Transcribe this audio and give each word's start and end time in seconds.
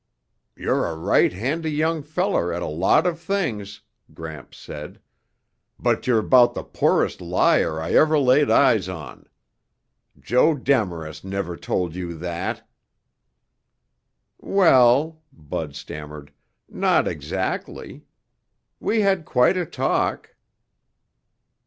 "You're 0.55 0.87
a 0.87 0.95
right 0.95 1.31
handy 1.31 1.69
young 1.69 2.01
feller 2.01 2.51
at 2.51 2.63
a 2.63 2.65
lot 2.65 3.05
of 3.05 3.19
things," 3.19 3.81
Gramps 4.15 4.57
said. 4.57 4.99
"But 5.77 6.07
you're 6.07 6.23
'bout 6.23 6.55
the 6.55 6.63
poorest 6.63 7.21
liar 7.21 7.79
I 7.79 7.91
ever 7.93 8.17
laid 8.17 8.49
eyes 8.49 8.89
on. 8.89 9.29
Joe 10.19 10.55
Demarest 10.55 11.23
never 11.23 11.55
told 11.55 11.93
you 11.93 12.17
that." 12.17 12.67
"Well," 14.39 15.21
Bud 15.31 15.75
stammered, 15.75 16.31
"not 16.67 17.07
exactly. 17.07 18.07
We 18.79 19.01
had 19.01 19.23
quite 19.23 19.55
a 19.55 19.67
talk." 19.67 20.33